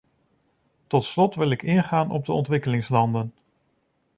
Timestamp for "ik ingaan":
1.51-2.11